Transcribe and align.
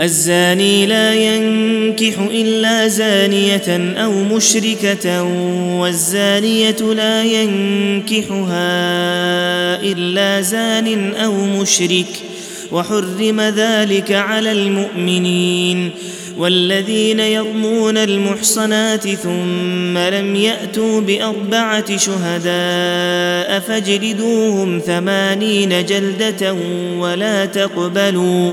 الزاني 0.00 0.86
لا 0.86 1.14
ينكح 1.14 2.18
إلا 2.18 2.88
زانية 2.88 3.94
أو 3.96 4.12
مشركة 4.12 5.22
والزانية 5.80 6.76
لا 6.80 7.24
ينكحها 7.24 8.56
إلا 9.82 10.40
زان 10.40 11.14
أو 11.14 11.32
مشرك. 11.32 12.06
وحرم 12.72 13.40
ذلك 13.40 14.12
على 14.12 14.52
المؤمنين 14.52 15.90
والذين 16.38 17.20
يرمون 17.20 17.96
المحصنات 17.96 19.08
ثم 19.08 19.98
لم 19.98 20.36
يأتوا 20.36 21.00
بأربعة 21.00 21.96
شهداء 21.96 23.60
فاجلدوهم 23.60 24.78
ثمانين 24.78 25.84
جلدة 25.84 26.54
ولا 26.98 27.46
تقبلوا. 27.46 28.52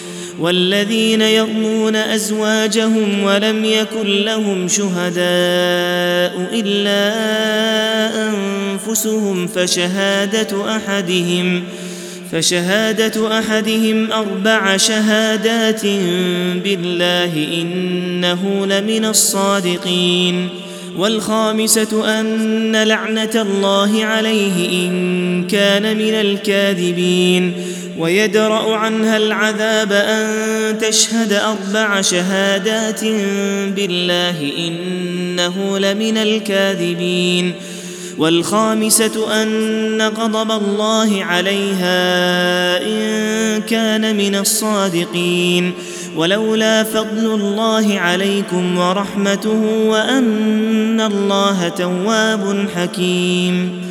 والذين 0.41 1.21
يرمون 1.21 1.95
أزواجهم 1.95 3.23
ولم 3.23 3.65
يكن 3.65 4.07
لهم 4.07 4.67
شهداء 4.67 6.49
إلا 6.53 7.01
أنفسهم 8.29 9.47
فشهادة 9.47 10.75
أحدهم 10.75 11.63
فشهادة 12.31 13.39
أحدهم 13.39 14.11
أربع 14.11 14.77
شهادات 14.77 15.85
بالله 16.63 17.47
إنه 17.61 18.65
لمن 18.65 19.05
الصادقين 19.05 20.49
والخامسة 20.97 22.19
أن 22.19 22.83
لعنة 22.83 23.31
الله 23.35 24.05
عليه 24.05 24.87
إن 24.87 25.47
كان 25.47 25.97
من 25.97 26.13
الكاذبين 26.13 27.53
ويدرأ 27.97 28.75
عنها 28.75 29.17
العذاب 29.17 29.91
أن 29.91 30.77
تشهد 30.79 31.33
أربع 31.33 32.01
شهادات 32.01 33.03
بالله 33.75 34.51
إنه 34.57 35.79
لمن 35.79 36.17
الكاذبين 36.17 37.53
والخامسة 38.17 39.43
أن 39.43 40.01
غضب 40.01 40.51
الله 40.51 41.23
عليها 41.23 41.97
إن 42.83 43.61
كان 43.61 44.15
من 44.17 44.35
الصادقين 44.35 45.73
ولولا 46.15 46.83
فضل 46.83 47.25
الله 47.33 47.99
عليكم 47.99 48.77
ورحمته 48.77 49.61
وأن 49.85 51.01
الله 51.01 51.69
تواب 51.69 52.67
حكيم 52.75 53.90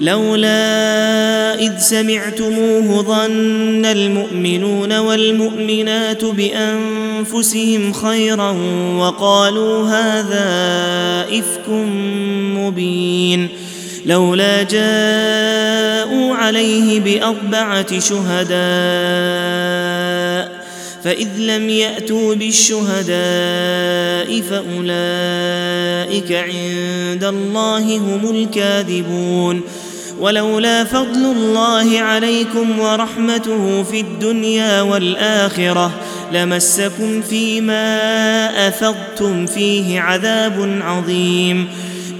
لولا 0.00 1.54
إذ 1.54 1.78
سمعتموه 1.78 3.02
ظن 3.02 3.84
المؤمنون 3.86 4.98
والمؤمنات 4.98 6.24
بأنفسهم 6.24 7.92
خيرا 7.92 8.50
وقالوا 8.98 9.88
هذا 9.88 10.48
إفك 11.38 11.68
مبين. 12.58 13.48
لولا 14.06 14.62
جاءوا 14.62 16.34
عليه 16.34 17.00
بأربعة 17.00 18.00
شهداء 18.00 18.54
فإذ 21.04 21.28
لم 21.38 21.70
يأتوا 21.70 22.34
بالشهداء 22.34 23.14
فأولئك 24.40 26.32
عند 26.32 27.24
الله 27.24 27.96
هم 27.96 28.30
الكاذبون. 28.30 29.60
ولولا 30.20 30.84
فضل 30.84 31.24
الله 31.36 32.00
عليكم 32.00 32.80
ورحمته 32.80 33.82
في 33.82 34.00
الدنيا 34.00 34.82
والآخرة 34.82 35.90
لمسكم 36.32 37.22
فيما 37.22 37.88
أفضتم 38.68 39.46
فيه 39.46 40.00
عذاب 40.00 40.78
عظيم. 40.82 41.68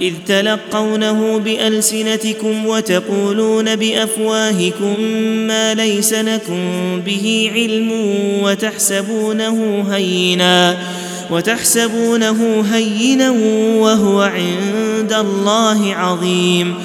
إذ 0.01 0.13
تلقونه 0.27 1.39
بألسنتكم 1.39 2.65
وتقولون 2.65 3.75
بأفواهكم 3.75 5.01
ما 5.47 5.73
ليس 5.73 6.13
لكم 6.13 6.59
به 7.05 7.51
علم 7.55 7.91
وتحسبونه 8.43 9.85
هينا 9.91 10.77
وتحسبونه 11.31 12.65
هينا 12.71 13.29
وهو 13.79 14.21
عند 14.21 15.13
الله 15.13 15.95
عظيم. 15.95 16.75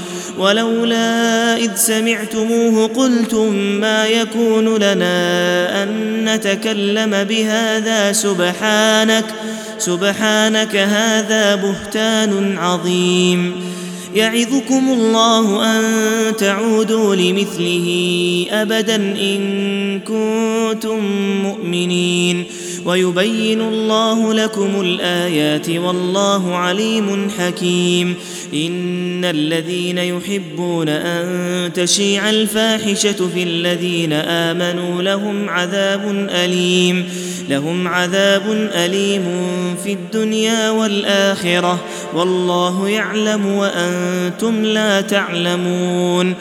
ولولا 0.41 1.57
إذ 1.57 1.71
سمعتموه 1.75 2.87
قلتم 2.87 3.55
ما 3.57 4.07
يكون 4.07 4.77
لنا 4.77 5.83
أن 5.83 5.89
نتكلم 6.25 7.25
بهذا 7.25 8.13
سبحانك 8.13 9.25
سبحانك 9.79 10.77
هذا 10.77 11.55
بهتان 11.55 12.59
عظيم. 12.59 13.63
يعظكم 14.15 14.93
الله 14.93 15.77
أن 15.79 15.83
تعودوا 16.37 17.15
لمثله 17.15 18.47
أبدا 18.51 18.97
إن 18.97 20.01
كنتم 20.01 20.99
مؤمنين. 21.43 22.45
ويبين 22.85 23.61
الله 23.61 24.35
لكم 24.35 24.81
الآيات 24.81 25.71
والله 25.71 26.57
عليم 26.57 27.31
حكيم. 27.39 28.15
إن 28.55 29.25
الذين 29.25 29.99
يحبون 29.99 30.89
أن 30.89 31.73
تشيع 31.73 32.31
الفاحشة 32.31 33.29
في 33.35 33.43
الذين 33.43 34.13
آمنوا 34.13 35.03
لهم 35.03 35.49
عذاب 35.49 36.29
أليم. 36.31 37.05
لهم 37.51 37.89
عذاب 37.89 38.43
أليم 38.75 39.25
في 39.85 39.93
الدنيا 39.93 40.71
والآخرة 40.71 41.79
والله 42.15 42.89
يعلم 42.89 43.47
وأنتم 43.47 44.65
لا 44.65 45.01
تعلمون 45.01 46.35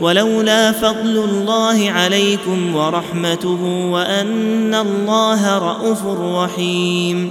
ولولا 0.00 0.72
فضل 0.72 1.24
الله 1.30 1.90
عليكم 1.90 2.76
ورحمته 2.76 3.64
وأن 3.90 4.74
الله 4.74 5.58
رءوف 5.58 6.06
رحيم 6.06 7.30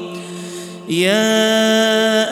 يا 0.89 1.76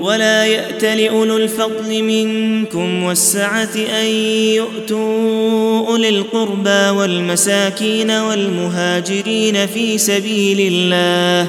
ولا 0.00 0.44
يأت 0.44 0.84
لأولو 0.84 1.36
الفضل 1.36 2.02
منكم 2.02 3.02
والسعة 3.02 3.74
أن 4.00 4.06
يؤتوا 4.54 5.88
أولي 5.88 6.08
القربى 6.08 6.98
والمساكين 6.98 8.10
والمهاجرين 8.10 9.66
في 9.66 9.98
سبيل 9.98 10.72
الله 10.72 11.46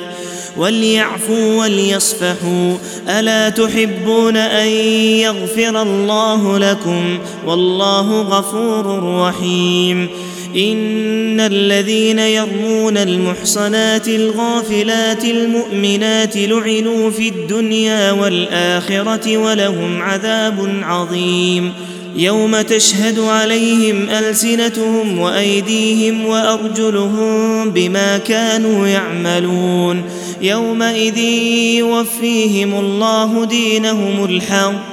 وليعفوا 0.58 1.60
وليصفحوا 1.62 2.78
ألا 3.10 3.50
تحبون 3.50 4.38
أن 4.38 4.68
يغفر 4.68 5.82
الله 5.82 6.58
لكم 6.58 7.20
والله 7.46 8.22
غفور 8.22 9.04
رحيم 9.22 10.10
إن 10.56 11.40
الذين 11.40 12.20
يرمون 12.20 12.98
المحصنات 12.98 14.08
الغافلات 14.08 15.26
المؤمنات 15.26 16.38
لعنوا 16.38 17.12
في 17.12 17.30
الدنيا 17.30 18.12
والآخرة 18.12 19.38
ولهم 19.38 20.02
عذاب 20.02 20.80
عظيم. 20.84 21.74
يوم 22.16 22.62
تشهد 22.62 23.20
عليهم 23.20 24.10
ألسنتهم 24.10 25.20
وأيديهم 25.20 26.26
وأرجلهم 26.26 27.70
بما 27.70 28.18
كانوا 28.18 28.88
يعملون. 28.88 30.04
يومئذ 30.42 31.18
يوفيهم 31.78 32.80
الله 32.80 33.46
دينهم 33.46 34.26
الحق 34.26 34.91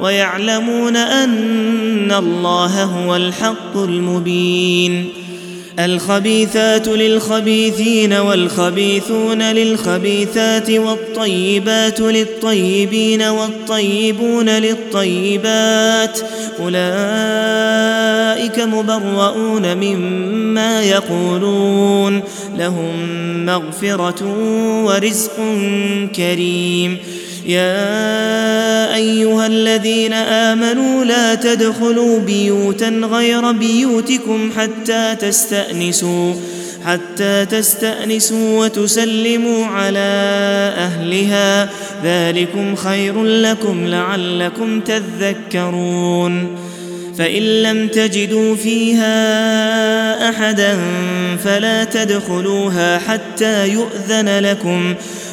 ويعلمون 0.00 0.96
أن 0.96 2.12
الله 2.12 2.84
هو 2.84 3.16
الحق 3.16 3.76
المبين. 3.76 5.08
الخبيثات 5.78 6.88
للخبيثين 6.88 8.12
والخبيثون 8.12 9.42
للخبيثات 9.42 10.70
والطيبات 10.70 12.00
للطيبين 12.00 13.22
والطيبون 13.22 14.48
للطيبات. 14.48 16.18
أولئك 16.60 18.58
مبرؤون 18.58 19.74
مما 19.76 20.82
يقولون. 20.82 22.22
لهم 22.58 22.96
مغفرة 23.46 24.24
ورزق 24.84 25.36
كريم. 26.16 26.98
يا 27.46 28.94
أيها 28.94 29.46
الذين 29.46 30.12
آمنوا 30.12 31.04
لا 31.04 31.34
تدخلوا 31.34 32.20
بيوتا 32.20 32.88
غير 32.88 33.52
بيوتكم 33.52 34.50
حتى 34.56 35.16
تستأنسوا 35.20 36.34
حتى 36.86 37.46
تستأنسوا 37.50 38.64
وتسلموا 38.64 39.66
على 39.66 39.98
أهلها. 40.78 41.68
ذلكم 42.04 42.76
خير 42.76 43.24
لكم 43.24 43.86
لعلكم 43.86 44.80
تذكرون. 44.80 46.56
فإن 47.18 47.42
لم 47.42 47.88
تجدوا 47.88 48.56
فيها 48.56 49.10
أحدا 50.30 50.78
فلا 51.44 51.84
تدخلوها 51.84 52.98
حتى 52.98 53.68
يؤذن 53.68 54.38
لكم. 54.38 54.94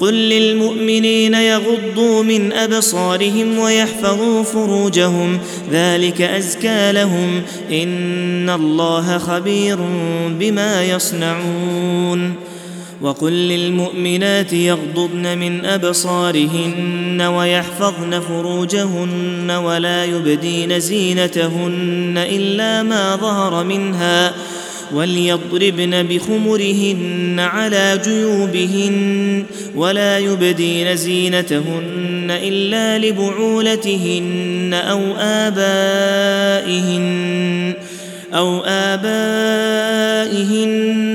قل 0.00 0.14
للمؤمنين 0.14 1.34
يغضوا 1.34 2.22
من 2.22 2.52
أبصارهم 2.52 3.58
ويحفظوا 3.58 4.42
فروجهم 4.42 5.38
ذلك 5.72 6.22
أزكى 6.22 6.92
لهم. 6.92 7.42
إن 7.70 8.50
الله 8.50 9.18
خبير 9.18 9.76
بما 10.28 10.84
يصنعون. 10.84 12.34
وقل 13.02 13.32
للمؤمنات 13.32 14.52
يغضضن 14.52 15.38
من 15.38 15.64
أبصارهن 15.64 17.22
ويحفظن 17.22 18.20
فروجهن 18.20 19.50
ولا 19.50 20.04
يبدين 20.04 20.80
زينتهن 20.80 22.14
إلا 22.16 22.82
ما 22.82 23.16
ظهر 23.16 23.64
منها. 23.64 24.34
وليضربن 24.94 26.02
بخمرهن 26.02 27.36
على 27.38 28.00
جيوبهن 28.04 29.44
ولا 29.76 30.18
يبدين 30.18 30.96
زينتهن 30.96 32.30
إلا 32.30 32.98
لبعولتهن 33.06 34.74
أو 34.74 35.00
آبائهن 35.18 36.98
أو 38.34 38.62
آبائهن 38.66 40.08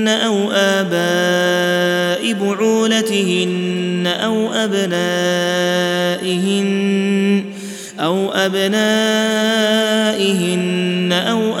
أو 0.08 0.50
آباء 0.52 2.32
بعولتهن 2.32 4.06
أو 4.06 4.52
أبنائهن 4.52 5.84
أو 8.00 8.32
أبنائهن 8.32 9.64
أو 11.12 11.58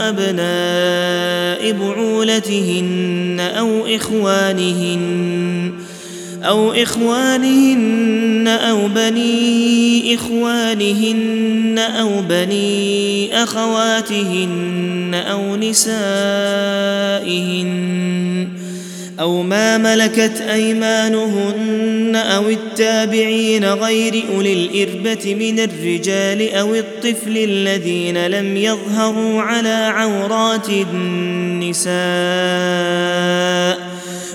بعولتهن 1.72 3.40
أو 3.40 3.86
إخوانهن 3.86 5.72
أو 6.44 6.72
إخوانهن 6.72 8.48
أو 8.48 8.88
بني 8.88 10.14
إخوانهن 10.14 11.78
أو 11.78 12.22
بني 12.28 13.42
أخواتهن 13.42 15.14
أو 15.14 15.56
نسائهن 15.56 16.04
أو 19.20 19.42
ما 19.42 19.78
ملكت 19.78 20.40
أيمانهن 20.40 22.16
أو 22.16 22.48
التابعين 22.48 23.64
غير 23.64 24.24
أولي 24.34 24.52
الإربة 24.52 25.34
من 25.34 25.58
الرجال 25.58 26.54
أو 26.54 26.74
الطفل 26.74 27.36
الذين 27.36 28.26
لم 28.26 28.56
يظهروا 28.56 29.42
على 29.42 29.92
عورات 29.94 30.68
النساء 30.68 31.94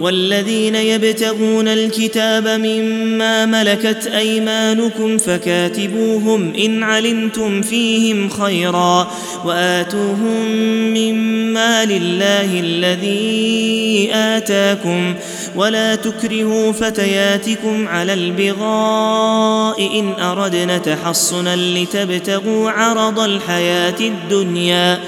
والذين 0.00 0.74
يبتغون 0.74 1.68
الكتاب 1.68 2.48
مما 2.48 3.46
ملكت 3.46 4.06
أيمانكم 4.06 5.18
فكاتبوهم 5.18 6.54
إن 6.54 6.82
علمتم 6.82 7.62
فيهم 7.62 8.28
خيرا 8.28 9.10
وآتوهم 9.44 10.46
مما 10.94 11.84
لله 11.84 12.60
الذي 12.60 14.10
آتاكم 14.12 15.14
ولا 15.56 15.94
تكرهوا 15.94 16.72
فتياتكم 16.72 17.88
على 17.88 18.14
البغاء 18.14 19.98
إن 20.00 20.12
أردنا 20.22 20.78
تحصنا 20.78 21.56
لتبتغوا 21.56 22.70
عرض 22.70 23.20
الحياة 23.20 24.00
الدنيا 24.00 25.00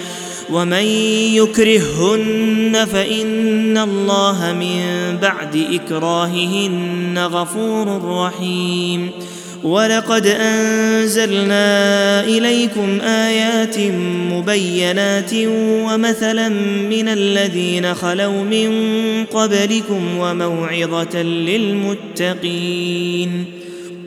ومن 0.53 0.85
يكرههن 1.35 2.87
فإن 2.93 3.79
الله 3.79 4.53
من 4.61 4.83
بعد 5.23 5.65
إكراههن 5.73 7.19
غفور 7.19 8.03
رحيم. 8.05 9.11
ولقد 9.63 10.27
أنزلنا 10.27 12.25
إليكم 12.25 13.01
آيات 13.01 13.79
مبينات 14.33 15.31
ومثلا 15.85 16.49
من 16.91 17.09
الذين 17.09 17.95
خلوا 17.95 18.43
من 18.43 18.71
قبلكم 19.25 20.19
وموعظة 20.19 21.23
للمتقين. 21.23 22.81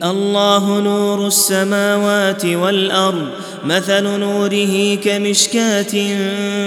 الله 0.02 0.80
نور 0.80 1.26
السماوات 1.26 2.44
والأرض 2.44 3.28
مثل 3.64 4.02
نوره 4.02 4.94
كمشكاة 4.94 5.92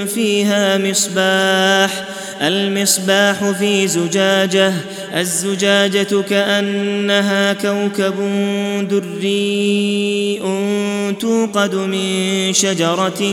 فيها 0.05 0.77
مصباح 0.77 2.03
المصباح 2.41 3.51
في 3.59 3.87
زجاجة 3.87 4.73
الزجاجة 5.15 6.21
كأنها 6.29 7.53
كوكب 7.53 8.15
دري 8.89 10.39
توقد 11.19 11.75
من 11.75 12.53
شجرة 12.53 13.23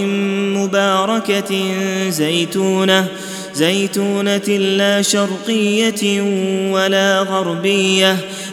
مباركة 0.56 1.64
زيتونة 2.08 3.06
زيتونة 3.54 4.48
لا 4.48 5.02
شرقية 5.02 6.20
ولا 6.72 7.20
غربية 7.20 8.16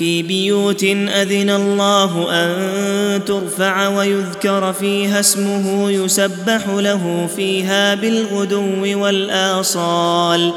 في 0.00 0.22
بيوت 0.22 0.84
أذن 0.84 1.50
الله 1.50 2.28
أن 2.30 3.24
ترفع 3.24 3.88
ويذكر 3.88 4.72
فيها 4.72 5.20
اسمه 5.20 5.90
يسبح 5.90 6.68
له 6.68 7.28
فيها 7.36 7.94
بالغدو 7.94 9.02
والآصال. 9.02 10.52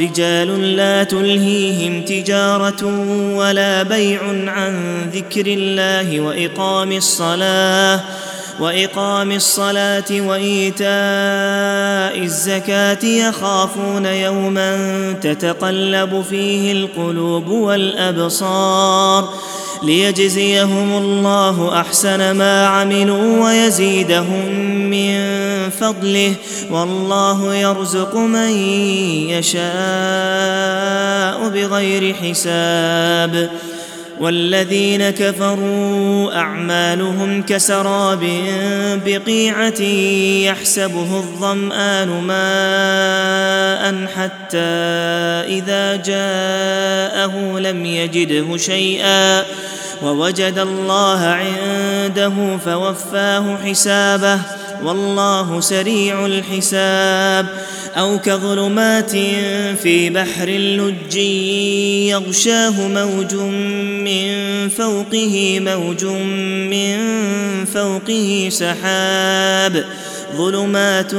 رجال 0.00 0.76
لا 0.76 1.04
تلهيهم 1.04 2.02
تجارة 2.02 2.84
ولا 3.36 3.82
بيع 3.82 4.20
عن 4.46 5.06
ذكر 5.14 5.46
الله 5.46 6.20
وإقام 6.20 6.92
الصلاة. 6.92 8.00
وإقام 8.60 9.32
الصلاة 9.32 10.04
وإيتاء 10.10 10.86
الزكاة 12.24 13.04
يخافون 13.04 14.06
يوما 14.06 14.76
تتقلب 15.22 16.24
فيه 16.30 16.72
القلوب 16.72 17.48
والأبصار 17.48 19.28
ليجزيهم 19.82 20.96
الله 20.96 21.80
أحسن 21.80 22.30
ما 22.30 22.66
عملوا 22.66 23.44
ويزيدهم 23.44 24.54
من 24.90 25.20
فضله 25.70 26.34
والله 26.70 27.54
يرزق 27.54 28.16
من 28.16 28.50
يشاء 29.30 29.66
بغير 31.48 32.14
حساب 32.14 33.50
والذين 34.20 35.10
كفروا 35.10 36.36
أعمالهم 36.36 37.42
كسراب 37.42 38.28
بقيعة 39.06 39.82
يحسبه 40.50 41.16
الظمآن 41.16 42.08
ماء 42.08 44.06
حتى 44.06 44.58
إذا 45.58 45.96
جاءه 45.96 47.58
لم 47.58 47.86
يجده 47.86 48.56
شيئا 48.56 49.42
ووجد 50.02 50.58
الله 50.58 51.24
عنده 51.24 52.56
فوفاه 52.64 53.56
حسابه 53.64 54.40
والله 54.82 55.60
سريع 55.60 56.26
الحساب 56.26 57.46
أو 57.96 58.18
كظلمات 58.18 59.10
في 59.82 60.10
بحر 60.10 60.48
لج 60.48 61.16
يغشاه 62.06 62.88
موج 62.88 63.34
من 64.04 64.68
فوقه 64.68 65.60
موج 65.60 66.04
من 66.70 66.96
فوقه 67.64 68.48
سحاب. 68.50 69.84
ظلمات 70.36 71.14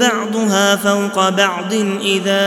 بعضها 0.00 0.76
فوق 0.76 1.28
بعض 1.28 1.74
إذا 2.04 2.42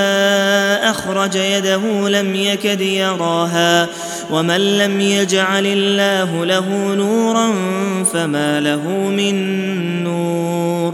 أخرج 0.89 1.35
يده 1.35 2.09
لم 2.09 2.35
يكد 2.35 2.81
يراها. 2.81 3.88
ومن 4.31 4.77
لم 4.77 5.01
يجعل 5.01 5.65
الله 5.65 6.45
له 6.45 6.95
نورا 6.95 7.53
فما 8.13 8.59
له 8.59 8.89
من 8.89 10.03
نور. 10.03 10.93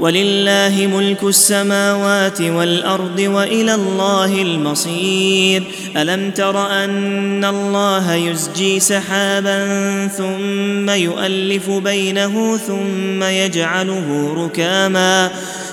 ولله 0.00 0.88
ملك 0.94 1.22
السماوات 1.22 2.40
والأرض 2.40 3.18
وإلى 3.18 3.74
الله 3.74 4.42
المصير. 4.42 5.62
ألم 5.96 6.30
تر 6.30 6.84
أن 6.84 7.44
الله 7.44 8.14
يزجي 8.14 8.80
سحابا 8.80 9.66
ثم 10.06 10.90
يؤلف 10.90 11.70
بينه 11.70 12.56
ثم 12.56 13.22
يجعله 13.22 14.34
ركاما 14.36 15.30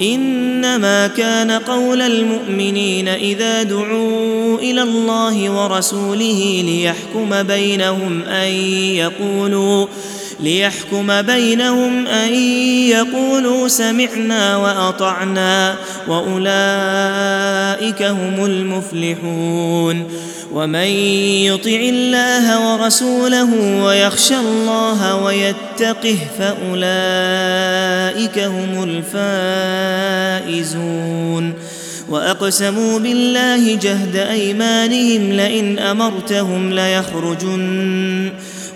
إنما 0.00 1.06
كان 1.06 1.50
قول 1.50 2.02
المؤمنين 2.02 3.08
إذا 3.08 3.62
دعوا 3.62 4.58
إلى 4.58 4.82
الله 4.82 5.50
ورسوله 5.50 6.62
ليحكم 6.66 7.42
بينهم 7.42 8.22
أن 8.22 8.48
يقولوا 8.94 9.86
ليحكم 10.40 11.22
بينهم 11.22 12.06
أن 12.06 12.34
يقولوا 12.88 13.68
سمعنا 13.68 14.56
وأطعنا 14.56 15.74
وأولئك 16.08 18.02
هم 18.02 18.44
المفلحون 18.44 20.08
ومن 20.52 20.86
يطع 21.46 21.70
الله 21.70 22.72
ورسوله 22.72 23.82
ويخشى 23.84 24.36
الله 24.36 25.16
ويتقه 25.24 26.18
فأولئك 26.38 26.78
هم 28.38 29.02
الفائزون 30.44 31.54
وأقسموا 32.08 32.98
بالله 32.98 33.74
جهد 33.74 34.16
أيمانهم 34.16 35.32
لئن 35.32 35.78
أمرتهم 35.78 36.72
ليخرجن 36.72 38.32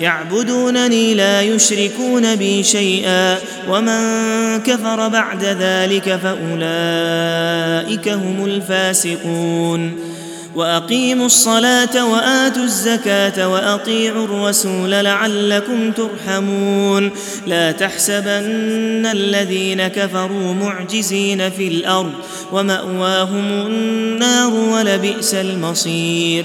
يعبدونني 0.00 1.14
لا 1.14 1.42
يشركون 1.42 2.36
بي 2.36 2.62
شيئا 2.62 3.38
ومن 3.68 3.98
كفر 4.62 5.08
بعد 5.08 5.44
ذلك 5.44 6.20
فأولئك 6.22 8.08
هم 8.08 8.44
الفاسقون. 8.44 10.08
وأقيموا 10.54 11.26
الصلاة 11.26 12.06
وآتوا 12.06 12.62
الزكاة 12.62 13.48
وأطيعوا 13.48 14.24
الرسول 14.24 14.90
لعلكم 14.90 15.92
ترحمون. 15.92 17.10
لا 17.46 17.72
تحسبن 17.72 19.06
الذين 19.06 19.88
كفروا 19.88 20.54
معجزين 20.54 21.50
في 21.50 21.68
الأرض 21.68 22.12
ومأواهم 22.52 23.66
النار 23.66 24.54
ولبئس 24.54 25.34
المصير. 25.34 26.44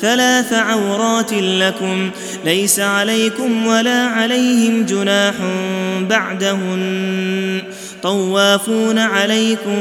ثلاث 0.00 0.52
عورات 0.52 1.32
لكم 1.32 2.10
ليس 2.44 2.80
عليكم 2.80 3.66
ولا 3.66 4.06
عليهم 4.06 4.86
جناح 4.86 5.34
بعدهن. 6.00 7.62
طوافون 8.02 8.98
عليكم 8.98 9.80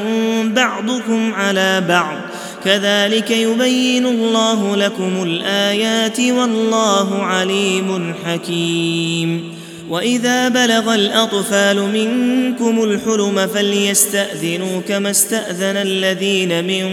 بعضكم 0.54 1.34
على 1.34 1.84
بعض. 1.90 2.18
كذلك 2.66 3.32
يبين 3.32 4.06
الله 4.06 4.76
لكم 4.76 5.24
الآيات 5.24 6.20
والله 6.20 7.24
عليم 7.24 8.14
حكيم. 8.26 9.60
وإذا 9.90 10.50
بلغ 10.50 10.96
الأطفال 10.96 11.78
منكم 11.78 12.84
الحلم 12.84 13.48
فليستأذنوا 13.48 14.82
كما 14.88 15.10
استأذن 15.10 15.78
الذين 15.78 16.64
من 16.68 16.86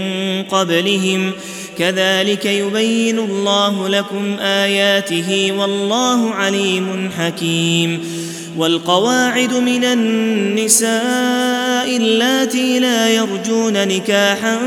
قبلهم. 0.42 1.32
كذلك 1.78 2.44
يبين 2.44 3.18
الله 3.18 3.88
لكم 3.88 4.38
آياته 4.40 5.52
والله 5.58 6.30
عليم 6.30 7.10
حكيم 7.18 8.04
والقواعد 8.56 9.54
من 9.54 9.84
النساء 9.84 10.96
اللاتي 11.96 12.78
لا 12.78 13.08
يرجون 13.08 13.88
نكاحا 13.88 14.58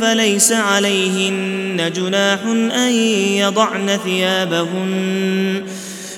فليس 0.00 0.52
عليهن 0.52 1.90
جناح 1.96 2.40
أن 2.76 2.92
يضعن 3.38 3.98
ثيابهن 4.04 5.62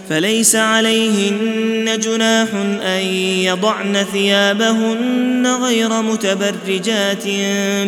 فليس 0.08 0.56
عليهن 0.56 1.98
جناح 1.98 2.48
أن 2.84 3.04
يضعن 3.42 4.06
ثيابهن 4.12 5.46
غير 5.62 6.02
متبرجات 6.02 7.24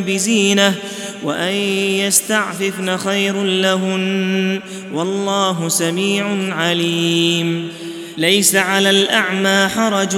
بزينة 0.06 0.74
وأن 1.22 1.54
يستعففن 2.04 2.96
خير 2.96 3.42
لهن 3.42 4.60
والله 4.92 5.68
سميع 5.68 6.54
عليم. 6.54 7.68
ليس 8.18 8.56
على 8.56 8.90
الأعمى 8.90 9.68
حرج 9.68 10.16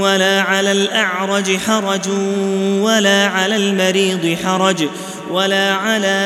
ولا 0.00 0.40
على 0.40 0.72
الأعرج 0.72 1.56
حرج 1.56 2.08
ولا 2.80 3.26
على 3.26 3.56
المريض 3.56 4.36
حرج 4.44 4.84
ولا 5.30 5.74
على 5.74 6.22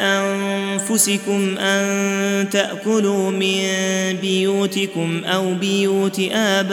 أنفسكم 0.00 1.58
أن 1.58 2.50
تأكلوا 2.50 3.30
من 3.30 3.62
بيوتكم 4.20 5.24
أو 5.24 5.54
بيوت 5.54 6.20
آبائكم. 6.32 6.72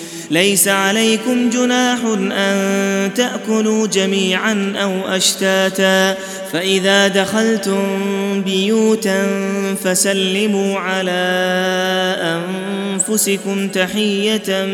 ليس 0.31 0.67
عليكم 0.67 1.49
جناح 1.49 1.99
أن 2.31 3.13
تأكلوا 3.15 3.87
جميعا 3.87 4.73
أو 4.81 5.15
أشتاتا 5.15 6.17
فإذا 6.53 7.07
دخلتم 7.07 7.81
بيوتا 8.45 9.25
فسلموا 9.83 10.79
على 10.79 11.11
أنفسكم 12.21 13.67
تحية 13.67 14.65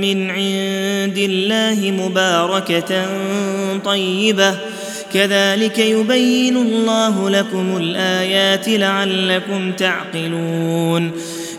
من 0.00 0.30
عند 0.30 1.18
الله 1.18 1.90
مباركة 1.90 3.06
طيبة. 3.84 4.54
كذلك 5.14 5.78
يبين 5.78 6.56
الله 6.56 7.30
لكم 7.30 7.76
الآيات 7.76 8.68
لعلكم 8.68 9.72
تعقلون. 9.72 11.10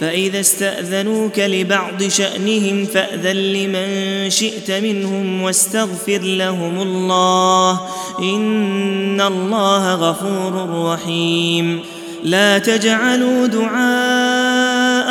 فإذا 0.00 0.40
استأذنوك 0.40 1.38
لبعض 1.38 2.02
شأنهم 2.02 2.84
فأذن 2.84 3.36
لمن 3.36 4.30
شئت 4.30 4.70
منهم 4.70 5.42
واستغفر 5.42 6.18
لهم 6.18 6.82
الله 6.82 7.80
إن 8.18 9.20
الله 9.20 9.94
غفور 9.94 10.84
رحيم. 10.92 11.80
لا 12.24 12.58
تجعلوا 12.58 13.46
دعاء 13.46 14.55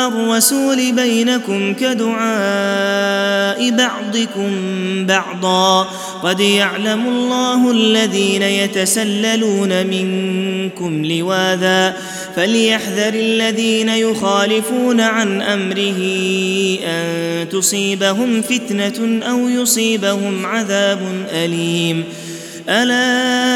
الرسول 0.08 0.92
بينكم 0.92 1.74
كدعاء 1.74 3.70
بعضكم 3.70 4.50
بعضا. 5.06 5.82
قد 6.22 6.40
يعلم 6.40 7.06
الله 7.08 7.70
الذين 7.70 8.42
يتسللون 8.42 9.86
منكم 9.86 11.04
لواذا. 11.04 11.96
فليحذر 12.36 13.14
الذين 13.14 13.88
يخالفون 13.88 15.00
عن 15.00 15.42
أمره 15.42 16.00
أن 16.84 17.48
تصيبهم 17.48 18.42
فتنة 18.42 19.20
أو 19.30 19.48
يصيبهم 19.48 20.46
عذاب 20.46 21.00
أليم. 21.32 22.04
ألا 22.68 23.55